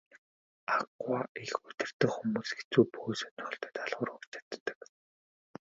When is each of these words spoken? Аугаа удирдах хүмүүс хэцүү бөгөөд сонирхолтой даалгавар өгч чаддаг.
Аугаа 0.75 1.23
удирдах 1.67 2.11
хүмүүс 2.15 2.49
хэцүү 2.57 2.83
бөгөөд 2.91 3.17
сонирхолтой 3.21 3.71
даалгавар 3.73 4.09
өгч 4.15 4.31
чаддаг. 4.51 4.79